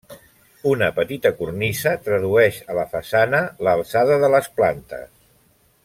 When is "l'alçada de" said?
3.69-4.33